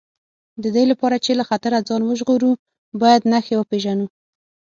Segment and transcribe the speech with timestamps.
[0.63, 2.51] د دې لپاره چې له خطره ځان وژغورو
[3.01, 4.07] باید نښې وپېژنو.